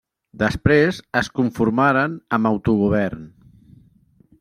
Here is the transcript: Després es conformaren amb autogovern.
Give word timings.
Després 0.43 1.01
es 1.21 1.29
conformaren 1.41 2.17
amb 2.39 2.53
autogovern. 2.53 3.33